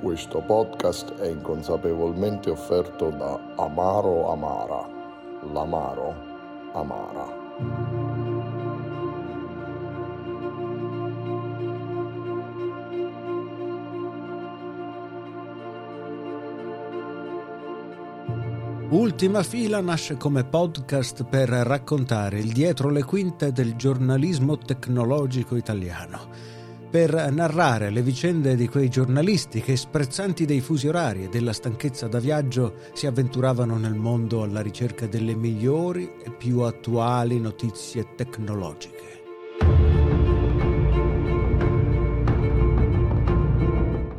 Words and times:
Questo 0.00 0.40
podcast 0.40 1.14
è 1.14 1.28
inconsapevolmente 1.28 2.50
offerto 2.50 3.10
da 3.10 3.38
Amaro 3.56 4.30
Amara, 4.30 4.88
l'Amaro 5.52 6.14
Amara. 6.72 8.06
Ultima 18.90 19.42
fila 19.42 19.80
nasce 19.80 20.16
come 20.16 20.44
podcast 20.44 21.24
per 21.24 21.48
raccontare 21.48 22.38
il 22.38 22.52
dietro 22.52 22.88
le 22.88 23.02
quinte 23.02 23.50
del 23.50 23.74
giornalismo 23.74 24.56
tecnologico 24.56 25.56
italiano, 25.56 26.28
per 26.88 27.32
narrare 27.32 27.90
le 27.90 28.00
vicende 28.00 28.54
di 28.54 28.68
quei 28.68 28.88
giornalisti 28.88 29.60
che, 29.60 29.76
sprezzanti 29.76 30.44
dei 30.44 30.60
fusi 30.60 30.88
orari 30.88 31.24
e 31.24 31.28
della 31.28 31.52
stanchezza 31.52 32.06
da 32.06 32.18
viaggio, 32.18 32.74
si 32.92 33.06
avventuravano 33.06 33.76
nel 33.76 33.94
mondo 33.94 34.42
alla 34.42 34.60
ricerca 34.60 35.06
delle 35.06 35.34
migliori 35.34 36.10
e 36.24 36.30
più 36.30 36.60
attuali 36.60 37.40
notizie 37.40 38.14
tecnologiche. 38.14 39.14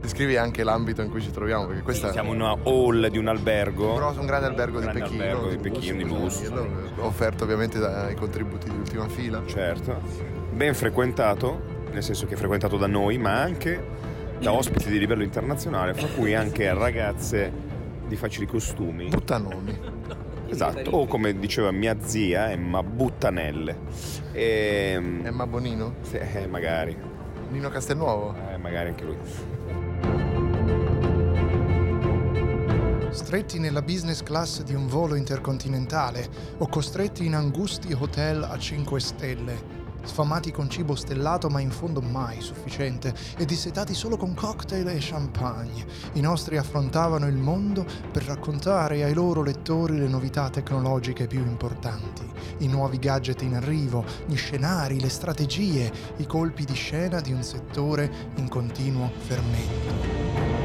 Descrivi 0.00 0.36
anche 0.36 0.62
l'ambito 0.62 1.00
in 1.00 1.10
cui 1.10 1.22
ci 1.22 1.30
troviamo, 1.30 1.66
perché 1.66 1.82
questa 1.82 2.12
Siamo 2.12 2.34
in 2.34 2.40
una 2.40 2.56
hall 2.64 3.06
di 3.06 3.18
un 3.18 3.28
albergo. 3.28 3.94
Però 3.94 4.12
un 4.18 4.26
grande 4.26 4.46
albergo 4.46 4.78
Un 4.78 4.84
di 4.84 4.90
grande 4.90 5.08
Pechino. 5.08 5.22
albergo 5.22 5.48
di 5.48 5.56
Pechino, 5.56 5.96
di 5.96 6.04
lusso. 6.04 6.68
Offerto 6.98 7.44
ovviamente 7.44 7.78
dai 7.78 8.14
contributi 8.14 8.68
di 8.68 8.76
ultima 8.76 9.08
fila. 9.08 9.42
Certo. 9.46 10.00
Ben 10.52 10.74
frequentato, 10.74 11.71
nel 11.92 12.02
senso 12.02 12.26
che 12.26 12.34
è 12.34 12.36
frequentato 12.36 12.76
da 12.76 12.86
noi, 12.86 13.18
ma 13.18 13.40
anche 13.40 13.80
da 14.38 14.52
ospiti 14.52 14.90
di 14.90 14.98
livello 14.98 15.22
internazionale, 15.22 15.94
fra 15.94 16.08
cui 16.08 16.34
anche 16.34 16.72
ragazze 16.74 17.52
di 18.08 18.16
facili 18.16 18.46
costumi. 18.46 19.08
Buttanoni. 19.08 19.78
Esatto. 20.48 20.90
O 20.90 21.06
come 21.06 21.38
diceva 21.38 21.70
mia 21.70 21.96
zia, 22.00 22.50
Emma 22.50 22.82
Buttanelle. 22.82 23.78
E... 24.32 25.20
Emma 25.22 25.46
Bonino? 25.46 25.94
Sì, 26.02 26.16
eh, 26.16 26.46
magari. 26.46 26.94
Nino 27.50 27.70
Castelnuovo? 27.70 28.34
Eh, 28.50 28.58
magari 28.58 28.88
anche 28.88 29.04
lui. 29.04 29.16
Stretti 33.10 33.58
nella 33.58 33.82
business 33.82 34.22
class 34.22 34.62
di 34.62 34.74
un 34.74 34.86
volo 34.86 35.14
intercontinentale 35.14 36.26
o 36.58 36.66
costretti 36.66 37.24
in 37.26 37.34
angusti 37.34 37.92
hotel 37.92 38.42
a 38.42 38.58
5 38.58 39.00
stelle, 39.00 39.81
sfamati 40.04 40.50
con 40.50 40.68
cibo 40.68 40.94
stellato 40.94 41.48
ma 41.48 41.60
in 41.60 41.70
fondo 41.70 42.00
mai 42.00 42.40
sufficiente 42.40 43.14
e 43.36 43.44
dissetati 43.44 43.94
solo 43.94 44.16
con 44.16 44.34
cocktail 44.34 44.88
e 44.88 44.98
champagne, 45.00 45.86
i 46.14 46.20
nostri 46.20 46.56
affrontavano 46.56 47.26
il 47.26 47.36
mondo 47.36 47.84
per 48.10 48.24
raccontare 48.24 49.02
ai 49.02 49.14
loro 49.14 49.42
lettori 49.42 49.98
le 49.98 50.08
novità 50.08 50.50
tecnologiche 50.50 51.26
più 51.26 51.40
importanti, 51.40 52.22
i 52.58 52.68
nuovi 52.68 52.98
gadget 52.98 53.42
in 53.42 53.54
arrivo, 53.54 54.04
gli 54.26 54.36
scenari, 54.36 55.00
le 55.00 55.08
strategie, 55.08 55.90
i 56.16 56.26
colpi 56.26 56.64
di 56.64 56.74
scena 56.74 57.20
di 57.20 57.32
un 57.32 57.42
settore 57.42 58.10
in 58.36 58.48
continuo 58.48 59.10
fermento. 59.16 60.60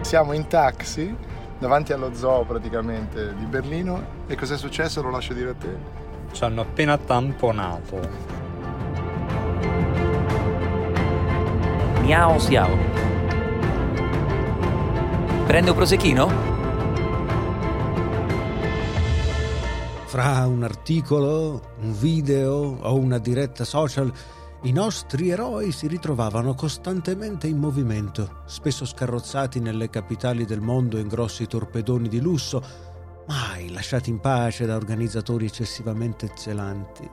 Siamo 0.00 0.32
in 0.32 0.46
taxi 0.46 1.14
davanti 1.58 1.92
allo 1.92 2.14
zoo 2.14 2.44
praticamente 2.44 3.34
di 3.34 3.44
Berlino 3.44 4.24
e 4.26 4.36
cos'è 4.36 4.56
successo 4.56 5.02
lo 5.02 5.10
lascio 5.10 5.34
dire 5.34 5.50
a 5.50 5.54
te. 5.54 6.06
Ci 6.32 6.44
hanno 6.44 6.60
appena 6.60 6.96
tamponato. 6.96 8.00
Miao 12.02 12.38
Siao. 12.38 12.76
Prende 15.46 15.70
un 15.70 15.76
prosecchino? 15.76 16.56
Fra 20.06 20.46
un 20.46 20.62
articolo, 20.62 21.74
un 21.80 21.92
video 21.98 22.78
o 22.80 22.94
una 22.96 23.18
diretta 23.18 23.64
social, 23.64 24.12
i 24.62 24.72
nostri 24.72 25.28
eroi 25.28 25.70
si 25.70 25.86
ritrovavano 25.86 26.54
costantemente 26.54 27.46
in 27.46 27.58
movimento, 27.58 28.42
spesso 28.46 28.84
scarrozzati 28.84 29.60
nelle 29.60 29.88
capitali 29.88 30.44
del 30.44 30.60
mondo 30.60 30.98
in 30.98 31.08
grossi 31.08 31.46
torpedoni 31.46 32.08
di 32.08 32.20
lusso, 32.20 32.62
mai 33.28 33.70
lasciati 33.70 34.08
in 34.08 34.20
pace 34.20 34.64
da 34.66 34.74
organizzatori 34.74 35.44
eccessivamente 35.46 36.32
zelanti. 36.34 37.08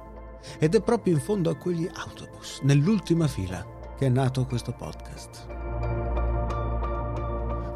Ed 0.57 0.73
è 0.75 0.81
proprio 0.81 1.13
in 1.13 1.19
fondo 1.19 1.49
a 1.49 1.55
quegli 1.55 1.89
autobus, 1.93 2.61
nell'ultima 2.63 3.27
fila, 3.27 3.65
che 3.97 4.05
è 4.05 4.09
nato 4.09 4.45
questo 4.45 4.71
podcast. 4.71 5.47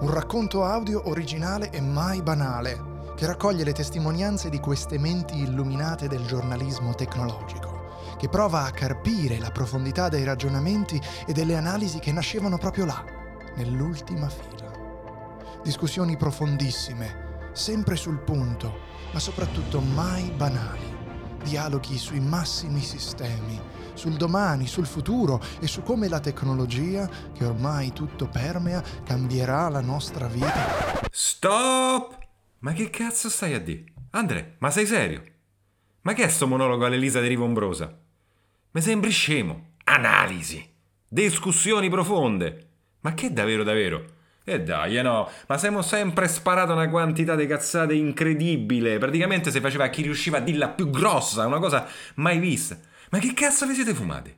Un 0.01 0.09
racconto 0.11 0.63
audio 0.63 1.09
originale 1.09 1.69
e 1.71 1.81
mai 1.81 2.21
banale, 2.21 3.13
che 3.15 3.25
raccoglie 3.25 3.65
le 3.65 3.73
testimonianze 3.73 4.49
di 4.49 4.59
queste 4.59 4.97
menti 4.97 5.39
illuminate 5.39 6.07
del 6.07 6.25
giornalismo 6.25 6.95
tecnologico, 6.95 8.15
che 8.17 8.29
prova 8.29 8.63
a 8.63 8.71
carpire 8.71 9.37
la 9.39 9.51
profondità 9.51 10.07
dei 10.07 10.23
ragionamenti 10.23 11.01
e 11.27 11.33
delle 11.33 11.57
analisi 11.57 11.99
che 11.99 12.13
nascevano 12.13 12.57
proprio 12.57 12.85
là, 12.85 13.03
nell'ultima 13.57 14.29
fila. 14.29 14.71
Discussioni 15.61 16.15
profondissime, 16.15 17.28
sempre 17.51 17.95
sul 17.95 18.19
punto, 18.19 18.79
ma 19.11 19.19
soprattutto 19.19 19.79
mai 19.81 20.31
banali. 20.31 20.97
Dialoghi 21.43 21.97
sui 21.97 22.19
massimi 22.19 22.81
sistemi, 22.81 23.59
sul 23.93 24.13
domani, 24.13 24.67
sul 24.67 24.85
futuro 24.85 25.41
e 25.59 25.67
su 25.67 25.83
come 25.83 26.07
la 26.07 26.19
tecnologia, 26.19 27.09
che 27.33 27.45
ormai 27.45 27.93
tutto 27.93 28.27
permea, 28.27 28.83
cambierà 29.03 29.69
la 29.69 29.81
nostra 29.81 30.27
vita. 30.27 31.01
Stop! 31.11 32.17
Ma 32.59 32.73
che 32.73 32.89
cazzo 32.89 33.29
stai 33.29 33.53
a 33.53 33.59
dire? 33.59 33.85
Andre, 34.11 34.55
ma 34.59 34.69
sei 34.69 34.85
serio? 34.85 35.23
Ma 36.01 36.13
che 36.13 36.23
è 36.23 36.29
sto 36.29 36.47
monologo 36.47 36.85
all'Elisa 36.85 37.21
di 37.21 37.27
Rivombrosa? 37.27 37.97
Mi 38.71 38.81
sembri 38.81 39.11
scemo. 39.11 39.75
Analisi. 39.85 40.63
Discussioni 41.07 41.89
profonde. 41.89 42.67
Ma 43.01 43.13
che 43.13 43.31
davvero 43.31 43.63
davvero? 43.63 44.17
E 44.51 44.63
dai, 44.63 44.97
eh 44.97 45.03
no, 45.03 45.29
ma 45.45 45.59
siamo 45.59 45.83
sempre 45.83 46.27
sparato 46.27 46.73
una 46.73 46.89
quantità 46.89 47.35
di 47.35 47.45
cazzate 47.45 47.93
incredibile. 47.93 48.97
Praticamente 48.97 49.51
si 49.51 49.59
faceva 49.59 49.89
chi 49.89 50.01
riusciva 50.01 50.37
a 50.37 50.41
dirla 50.41 50.69
più 50.69 50.89
grossa, 50.89 51.45
una 51.45 51.59
cosa 51.59 51.85
mai 52.15 52.39
vista. 52.39 52.75
Ma 53.11 53.19
che 53.19 53.31
cazzo 53.35 53.67
vi 53.67 53.75
siete 53.75 53.93
fumati? 53.93 54.33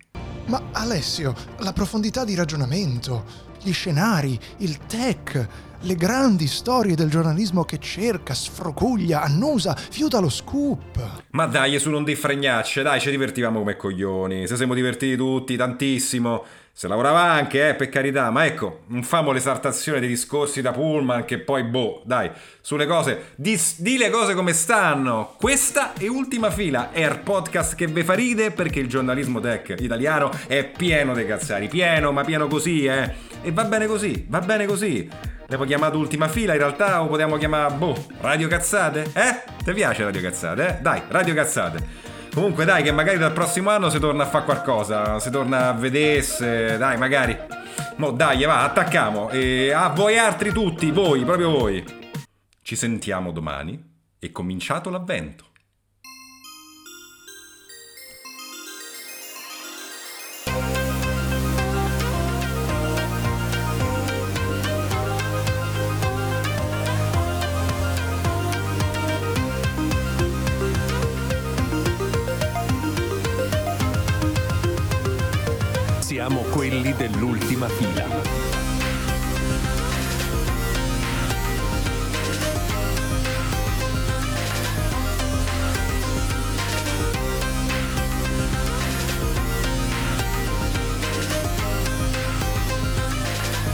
Ma 0.48 0.62
Alessio, 0.74 1.34
la 1.60 1.72
profondità 1.72 2.26
di 2.26 2.36
ragionamento, 2.36 3.24
gli 3.62 3.72
scenari, 3.72 4.38
il 4.58 4.80
tech, 4.86 5.48
le 5.80 5.96
grandi 5.96 6.48
storie 6.48 6.96
del 6.96 7.10
giornalismo 7.10 7.64
che 7.64 7.80
cerca, 7.80 8.34
sfrocuglia, 8.34 9.22
annusa, 9.22 9.76
fiuta 9.76 10.20
lo 10.20 10.30
scoop. 10.30 11.24
Ma 11.30 11.46
dai, 11.46 11.80
su 11.80 11.90
non 11.90 12.04
di 12.04 12.16
fregnacce, 12.16 12.82
dai, 12.82 13.00
ci 13.00 13.12
divertivamo 13.12 13.60
come 13.60 13.78
coglioni. 13.78 14.46
Se 14.46 14.58
siamo 14.58 14.74
divertiti 14.74 15.16
tutti, 15.16 15.56
tantissimo. 15.56 16.44
Se 16.74 16.88
lavorava 16.88 17.20
anche, 17.20 17.70
eh, 17.70 17.76
per 17.76 17.90
carità, 17.90 18.30
ma 18.32 18.46
ecco, 18.46 18.84
non 18.88 19.04
famo 19.04 19.32
l'esaltazione 19.32 20.00
dei 20.00 20.08
discorsi 20.08 20.62
da 20.62 20.72
Pullman 20.72 21.26
che 21.26 21.38
poi, 21.38 21.64
boh, 21.64 22.02
dai, 22.06 22.32
sulle 22.62 22.88
cose, 22.88 23.34
di, 23.36 23.60
di 23.78 23.98
le 23.98 24.10
cose 24.10 24.34
come 24.34 24.54
stanno. 24.54 25.36
Questa 25.38 25.94
è 25.94 26.08
Ultima 26.08 26.50
Fila, 26.50 26.92
è 26.92 27.06
il 27.06 27.20
podcast 27.20 27.76
che 27.76 27.88
ve 27.88 28.06
fa 28.06 28.14
ride 28.14 28.52
perché 28.52 28.80
il 28.80 28.88
giornalismo 28.88 29.42
tech 29.42 29.76
italiano 29.80 30.32
è 30.48 30.64
pieno 30.64 31.14
dei 31.14 31.28
cazzari, 31.28 31.68
pieno, 31.68 32.14
ma 32.14 32.24
pieno 32.24 32.48
così, 32.48 32.86
eh. 32.86 33.14
E 33.44 33.52
va 33.52 33.66
bene 33.66 33.86
così, 33.86 34.26
va 34.30 34.40
bene 34.40 34.66
così. 34.66 35.10
L'abbiamo 35.42 35.66
chiamato 35.66 35.98
Ultima 35.98 36.30
Fila 36.30 36.54
in 36.54 36.60
realtà 36.60 37.02
o 37.02 37.08
potremmo 37.08 37.36
chiamare, 37.36 37.74
boh, 37.74 38.06
Radio 38.22 38.48
Cazzate? 38.48 39.12
Eh? 39.14 39.64
Ti 39.64 39.74
piace 39.74 40.06
Radio 40.06 40.22
Cazzate, 40.22 40.68
eh? 40.68 40.82
Dai, 40.82 41.02
Radio 41.10 41.34
Cazzate. 41.34 42.11
Comunque 42.34 42.64
dai 42.64 42.82
che 42.82 42.94
magari 42.94 43.18
dal 43.18 43.34
prossimo 43.34 43.70
anno 43.70 43.90
si 43.90 44.00
torna 44.00 44.24
a 44.24 44.26
fare 44.26 44.46
qualcosa, 44.46 45.20
si 45.20 45.30
torna 45.30 45.68
a 45.68 45.74
vedersi, 45.74 46.44
dai 46.44 46.98
magari. 46.98 47.38
Mo 47.98 48.12
dai, 48.12 48.44
va, 48.46 48.64
attacchiamo. 48.64 49.30
E 49.32 49.72
a 49.72 49.90
voi 49.90 50.18
altri 50.18 50.52
tutti, 50.52 50.92
voi, 50.92 51.26
proprio 51.26 51.50
voi. 51.50 51.84
Ci 52.62 52.76
sentiamo 52.76 53.32
domani 53.32 53.84
e 54.18 54.32
cominciato 54.32 54.90
l'avvento. 54.90 55.51
siamo 76.22 76.42
quelli 76.52 76.94
dell'ultima 76.94 77.68
fila. 77.68 78.06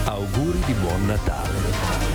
auguri 0.06 0.60
di 0.66 0.74
buon 0.76 1.06
Natale. 1.06 2.07